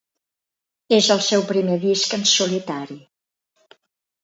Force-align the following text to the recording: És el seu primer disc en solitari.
És 0.97 1.09
el 1.15 1.21
seu 1.25 1.43
primer 1.51 1.77
disc 1.85 2.17
en 2.19 2.25
solitari. 2.33 3.01